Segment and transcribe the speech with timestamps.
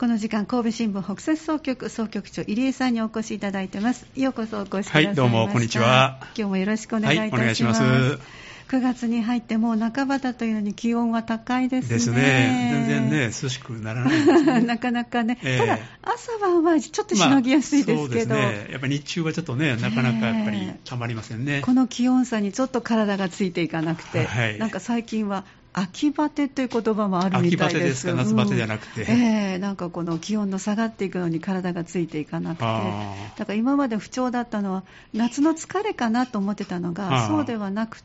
[0.00, 4.06] この時間神戸新聞北摂総局総局長入江さんにお越しいただいてます。
[4.16, 5.22] ようこそお越しくださいました。
[5.22, 6.20] はいどうもこんにちは。
[6.34, 8.40] 今日もよろしくお願いいたします,、はいお願いします。
[8.70, 11.90] 9月に入ってもう半ばだというのに気温は高いですね。
[11.90, 12.86] ですね。
[12.88, 14.60] 全然ね、涼しくならないね。
[14.64, 15.58] なかなかね、ええ。
[15.58, 18.68] ただ朝晩はちょっとしのぎやすいですけど、まあね。
[18.70, 21.60] やっぱり日中はちょっとね、なかなかやっぱりええたまりませんね。
[21.60, 24.58] この気温差にちょっと体がついていかなくて、はい。
[24.58, 27.74] なんか最近は秋バテという言葉もあるみたいです。
[27.74, 28.14] 秋バテですか？
[28.14, 29.02] 夏バテじゃなくて。
[29.02, 29.08] うん。
[29.10, 32.64] ええなんかこの気温の下がっていくのに体がついていかなくて。
[32.64, 34.82] だから今まで不調だったのは
[35.14, 38.02] 夏の疲れかなと思ってたのがそうではなく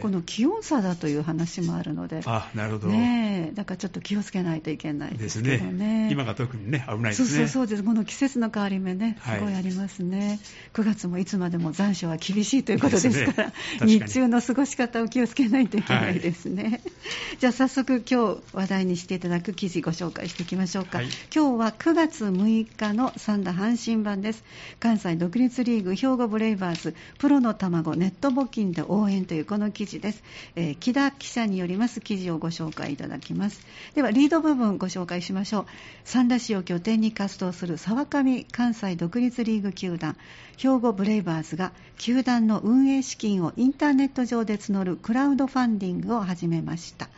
[0.00, 2.88] この気温差だという話もあるのであ、なるほど。
[2.88, 5.72] ねえだからちょっと気をつけないといけないでですすけどね。
[5.72, 6.08] ね。
[6.12, 7.38] 今が特にね、危ないでそうすね。
[7.40, 9.38] そうそうです、この季節の変わり目ね、はい。
[9.38, 10.40] すごいありますね、
[10.74, 13.52] 9月もいつまでも残暑は厳しいということですから、ね。
[13.82, 16.80] 日中の過ごし方を気をつけないといけないですね。
[17.38, 21.08] じゃあ、早速、今日話題にしていただく記事、ご紹介していきましょうか、はい。
[21.34, 24.44] 今日は9月6日の三田阪神版です、
[24.80, 30.22] 関西独立リーグ兵庫ブレイバーズ、プロの卵、ネット募金で応援というこの記事です、
[30.56, 33.60] えー木田記者によります記事をご紹介いただきます。
[33.94, 35.66] では、リード部分ご紹介しましょう。
[36.04, 40.18] 三田市を拠点に活動する沢上関西独立リーグ球団、
[40.58, 47.08] 兵庫ブレイバーズが、球団の運営資金をインターネット上で募るクラウドファンディングを始めました。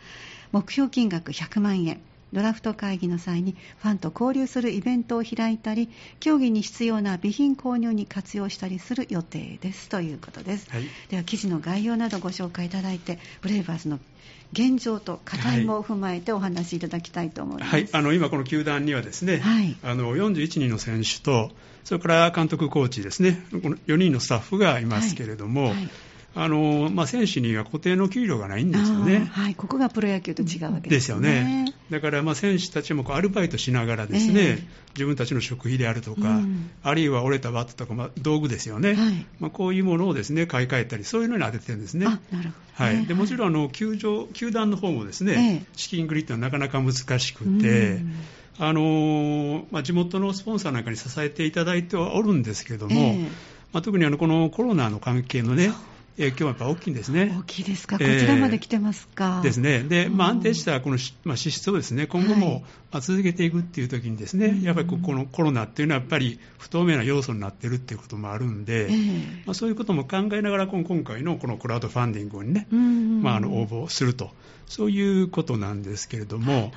[0.53, 1.99] 目標金額100万円。
[2.33, 10.69] ドラフト会議の際にファンと交流するイベントを開いたり、競技に必要な備品購入に活用したりする予定ですということです。
[10.69, 10.83] はい。
[11.09, 13.99] では記事の概要などご紹介いただいて、ブレイバーズの
[14.53, 17.71] 現状と課題も踏まえてお話しいただきたいと思います。
[17.71, 19.77] はい、あの今、この球団にはですね、はい。
[19.83, 21.51] あの41人の選手と、
[21.83, 25.89] それから監督、コーチですね、この4人のスタッフがいますけれども、はい
[26.33, 29.29] あのまあ、選手には固定の給料がないんですよね。
[29.33, 31.73] はい、ここがプロ野球と違うわけでですすよよねね。。
[31.89, 42.05] だからまあ選手たちもこうアルバイトしながらですね、ええ自分たちの食費であるとか、うんあるいは折れたバットとか、まあ、道具ですよね、はいまあ、こういうものをですね買い替えたり、そういうのに当ててるんですね。
[42.07, 42.85] あ、なるほど。
[42.85, 48.13] はい、でもちろんんあの球場、球団の方もですね、ええ資金繰りっていうのはなかなか難しくて、うん
[48.59, 53.27] あのーまあ、地元のスポンサーなんかに支えていただいてはおるんですけども、ええ
[53.73, 55.71] まあ、特にあのこのコロナの関係のね、
[56.23, 57.35] 影響はやっぱ大きいんですね。
[57.39, 59.41] 大きいですか、こええちらまで来てますか？
[59.43, 59.83] ですね。
[59.83, 62.41] で、まあ、うん安定したこのし、まあ、支出をですね、今後はい。
[62.41, 64.61] もまあ続けていくっていう時にですね、うん。
[64.61, 68.97] やっぱりここのコロナっていうのはやっぱり不透明な要素になってるっていうこともあるんで、ええ。
[69.45, 74.31] まあ、そういうことも考えながら、今今回のこのクラウドファンディングにね、うんまあ、あの応募すると、
[74.67, 76.71] そういうことなんですけれども、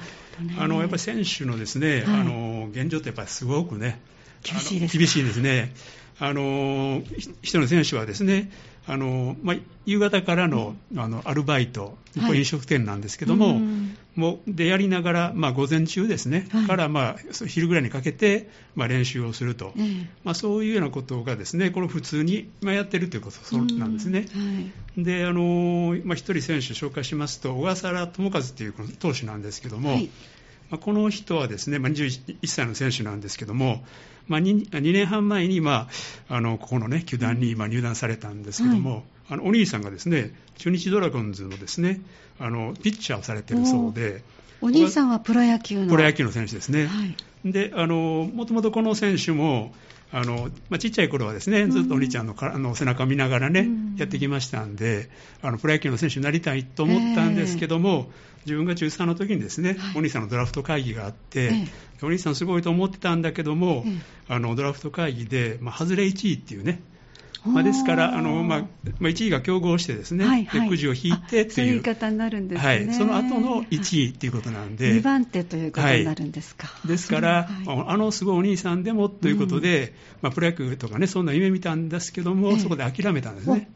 [0.59, 2.21] あのやっぱり選手のですね、はい。
[2.21, 4.01] あの現状ってやっぱりすごくね、
[4.45, 5.75] 厳しいです厳しいですね。
[6.21, 7.03] あの
[7.43, 8.51] 人の選手はですね、
[8.87, 9.57] あのまあ、
[9.87, 12.27] 夕方からの,、あのアルバイト、はい。
[12.27, 13.97] これ飲食店なんですけども、うん。
[14.15, 16.67] もうでやりながら、まあ、午前中ですね、はい。
[16.67, 20.07] から、まあ、昼ぐらいにかけて、まあ、練習をすると、ええ。
[20.23, 24.27] まあ、そういうようなことがですね、これ普通にまあやってるということなんですね。
[24.35, 24.55] うん。
[24.55, 25.05] はい。
[25.05, 30.11] で、あのまあ、一人選手紹介しますと、小笠原智和というこの投手なんですけども、はい
[30.71, 33.85] まあ、この人はですね、まあ、21歳の選手なんですけども、
[34.27, 35.89] まあ、2, 2年半前に、ま
[36.29, 42.01] あ、あのここの、ね、球団にまあ入団されたんですけども、あのお兄さんがですね中日ドラゴンズのですね
[42.39, 44.23] あのピッチャーをされてるそうで、
[44.61, 45.91] お兄さんはプロ野球の。
[45.91, 46.87] プロ野球の選手ですね。
[46.87, 47.17] はい。
[47.45, 49.73] であのもともとこの選手も
[50.13, 53.97] あの、まあ、ちっちゃい頃はですねずっとお兄ちゃんのかあの背中を見ながらね、うん。
[53.97, 55.11] やってきましたんで
[55.43, 58.11] あのプロ野球の選手になりたいと思ったんですけども、
[58.47, 59.99] 自分が中3の時にですね、はい。
[59.99, 61.51] お兄さんのドラフト会議があって、え
[62.03, 62.07] え。
[62.07, 63.93] お兄さんすごいと思ってたんだけども、ええ。
[64.29, 66.81] あのドラフト会議で、まあ、外れ1位っていうね
[67.45, 68.59] まあ、ですからあの、まあ
[68.99, 70.61] まあ、1位が競合してですね、はいはい。
[70.63, 71.37] でくじを引いてあそういう。
[71.37, 72.67] 言っていうい方になるんですね。
[72.67, 75.69] はい、その後の1位っていうことなんで、2番手とい。
[75.69, 76.69] うことになるんですか。
[76.87, 77.85] ですから、はい。
[77.89, 82.59] あのすごいお兄さんでもということで、まあ、プロ野球とかね、そんな夢見たんですけども、ええ。
[82.59, 83.71] そこで諦めたんですね。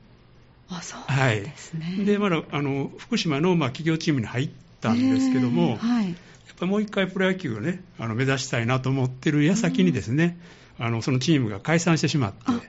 [0.70, 1.40] あ、そうなんはい。
[1.42, 2.04] ですね。
[2.04, 6.06] で、まだあの福島のまあ企業チームに入ったんですけども、えーはい。
[6.06, 6.14] やっ
[6.58, 10.38] ぱりもう一回プロ野球をね、あの目指したいなと思ってる矢先にですね、
[10.78, 12.60] あのそのチームが解散してしまって、あ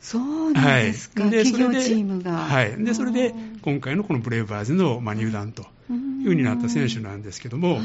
[0.00, 1.28] そうなんですか。
[1.28, 2.32] で企業それでチームが。
[2.32, 5.64] はい、でそれで今回のこのブレイバーズのまあ入団とい
[5.94, 7.82] うふうになった選手なんですけども、はい。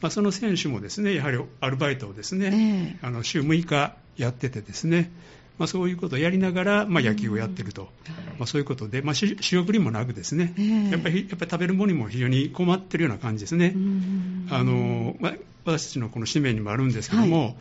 [0.00, 3.06] まあ、その選手もですねやはりアルバイトをですね、ええ。
[3.06, 5.10] あの週6日やっててですね、
[5.58, 7.88] まあ、そういうことをやりながら、まあ、野球をやってると、
[8.38, 10.90] まあ、そういうことで、まあ、し仕送りもなくですね、ええ。
[10.90, 13.72] やっぱりやっぱり食べるものにも非常に困ってるような感じですね。
[13.74, 15.34] うんあのまあ、
[15.66, 17.52] 私たちのこの使命にもあるんですけども、は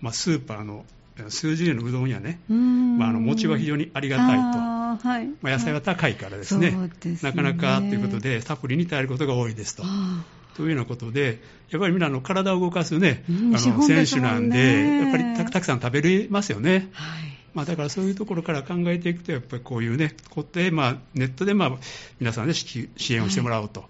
[0.00, 0.84] まあ、スーパーの
[1.28, 2.98] 数十円のうどんやね、うん。
[2.98, 5.08] まあ、あの餅は非常にありがたいと。
[5.08, 5.28] はい。
[5.42, 7.30] まあ、野菜は高いからですね、そうですね。
[7.30, 9.82] なかなかということで、サプリに頼ることが多いですと。
[9.84, 10.24] あ
[10.56, 11.40] というようなことで、
[11.70, 16.88] やっぱりみんなの体を動かすね、うんあの選手なんで、やっぱりたたくさん食べれますよね。
[16.92, 17.34] はい。
[17.54, 21.72] まあ、だからそういうところから考えていくと、やっぱりこういうね、こうやってまあネットでまあ
[22.20, 23.84] 皆さんで支支援をしてもらおうと、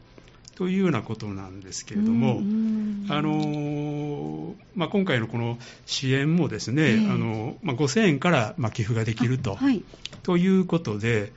[0.55, 6.99] というようなことなんですけれども、うんあのーまあ、今回のこの支援もですね、ええ。
[7.11, 9.83] あのまあ、5000円からまあ寄付ができると,、はい。
[10.23, 11.33] ということで、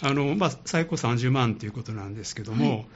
[0.00, 2.86] あのまあ、最高30万ということなんですけども、はい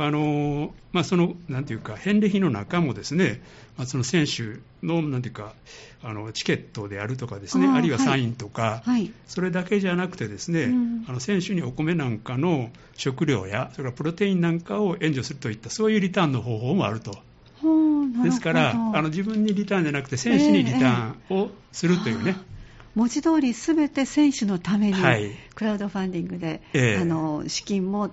[0.00, 3.42] あのまあ、そのなんていうか、返礼品の中もですね、
[3.76, 5.54] まあ、その選手のなんていうか、
[6.02, 9.10] あのチケットであるとかですね、あーあるいはサインとか、はい。
[9.26, 11.04] それだけじゃなくてですね、うん。
[11.08, 17.18] あの選手にお米なんかの食料や、それからプロテインなんかを援助するといった、そういうリターンの方法もあると。
[18.22, 22.36] ですから、あの自分にリターンじゃなくて、選手にリターンをするというね、
[22.94, 25.30] 文字通りすべて選手のために、はい。
[25.54, 27.00] クラウドファンディングで、ええ。
[27.00, 28.10] あの資金も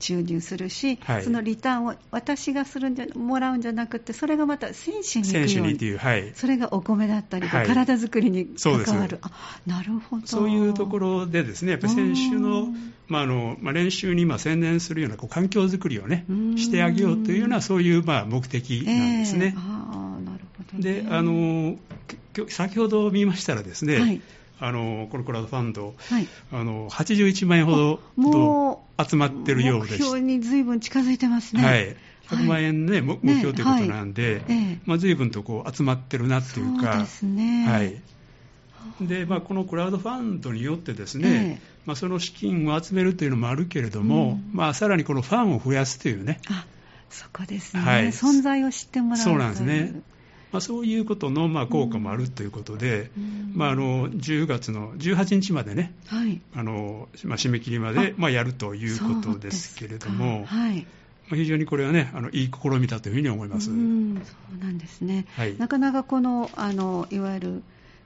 [0.00, 1.22] 注入するし、はい。
[1.22, 7.66] そのリターンを私がするんじゃもらうんじゃなくて、それがまた選手に行くようにいう、はい、それがお米だったりと、はい。
[7.66, 9.30] 体作りに関わる、あ
[9.66, 10.26] なるほど。
[10.26, 19.46] そういうところでですね、やっぱり選手うのん、まああのまあ、練習にまあ専念するようなこう環境づくりをねうん、してあげようというような、そういうまあ目的なんですね。
[19.46, 19.54] ええ。
[19.56, 21.76] ああなるほど、ね、であの
[22.48, 24.20] 先ほど見ましたらですね、はい
[24.60, 31.64] あのこのクラウドファンド、はい、あの81万円ほど集まってるようで目し標にずいぶん近づいてますね。
[31.64, 31.96] はい、
[32.28, 34.78] 100万円ね、も目標ということなんで、ええ。
[34.84, 37.66] まあ、随分とこう集まってるなっていうか、そうですね。
[37.66, 38.00] はい。
[39.00, 41.60] でまあ、このクラウドファンドによってですね、ええ。
[41.86, 44.50] まあ、その資金を集めるというのもあるけれども、うん。
[44.52, 46.66] まあ、さらにこのファンを増やすというね、あ
[47.08, 48.06] そこですね、はい。
[48.08, 49.24] 存在を知ってもらう。
[49.24, 50.00] そうなんですね
[50.52, 53.52] まあ、そういうことのまあ効果もあるということで、うん。
[53.54, 56.40] まあ、あの10月の18日までね、はい。
[56.54, 60.46] あのまあ、締め切りまでまあやるということですけれども、
[61.28, 63.70] 非常にこれはね、あのいい試みだというふうに思います。
[63.70, 65.26] うんそうなんですね。
[65.36, 65.56] はい。
[65.56, 67.62] なかなかこのあのいわゆる、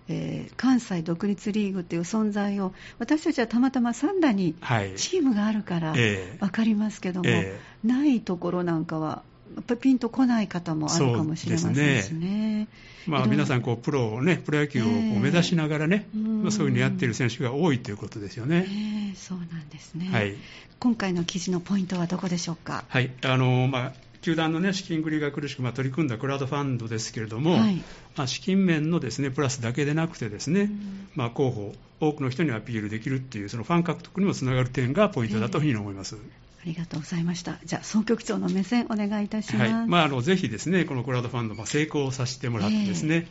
[0.09, 4.95] えー関西独立リーグという存在を私たちはたまたま三田にはい。
[4.97, 6.39] チームがあるからええ。
[6.41, 7.59] 分かりますけども、え。
[7.83, 9.23] ないところなんかは
[9.65, 12.69] ぱりピンとこない方もあるかもしれませんしね。
[13.07, 16.43] まあ、皆さんこう、プロをね、プロ野球を目指しながらね、うん。
[16.43, 18.67] まあ、そういうふうにやっている選手が多いということですよね。
[18.69, 20.35] ええそうなんですね、はい。
[20.81, 22.85] 今回の記事のポイントはどこでしょうか？
[22.89, 23.11] はい。
[23.25, 27.77] あのまあ球団の、ね、資金繰りが苦しく、まあ、取り組んだクラウドファンドですけれども、はい。
[28.17, 31.09] まあ、資金面のです、ね、プラスだけでなくてですね、うん。
[31.15, 36.17] まあ、候補、多くの人にアピールできるっていう、そのファン獲得にもつながる点がポイントだというふうに思います。
[36.65, 37.59] ありがとうございました。
[37.67, 39.71] じゃあ総局長の目線お願いいたします。
[39.71, 39.87] はい。
[39.87, 43.27] まあ、あのぜひですねこのクラウドファンド、まあ、成功させてもらってですね、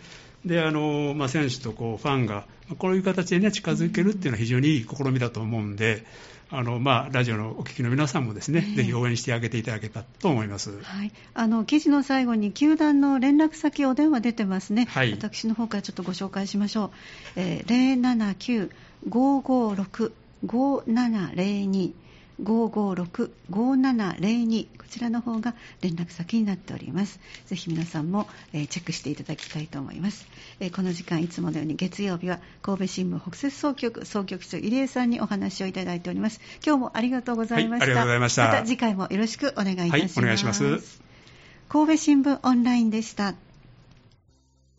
[0.45, 6.06] であのまあ、選手とこうファンがまあこういう形で、ね、近づけるっていうのは非常にいい試みだと思うんで、
[6.51, 8.75] あのまあ、ラジオのお聞きの皆さんもですね、ええ。
[8.75, 10.69] ぜひ応援してあげていただけたらと思います。
[10.83, 15.13] はい、あの記事の最後に球団の連絡先お電話出てますね、はい。
[15.13, 16.91] 私の方からちょっとご紹介しましょう、
[17.38, 18.69] えー、
[19.09, 21.94] 079-556-5702
[22.41, 27.19] 556-5702こちらの方が連絡先になっております。
[27.47, 30.27] ぜひ皆さんも、えーチェックしていただきたいと思います、
[30.59, 36.39] えーこの時間いつものように月曜日は神戸新聞北摂総局総局長入江さんにお話をいただいております。
[36.65, 38.47] 今日もありがとうございました、はいありがとうございました。
[38.47, 41.01] また次回もよろしくお願いいたします、はいお願いします。
[41.69, 43.33] 神戸新聞オンラインでした